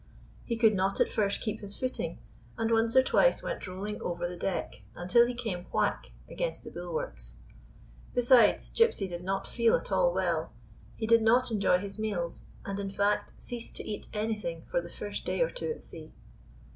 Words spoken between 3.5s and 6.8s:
rolling over the deck until he came whack against the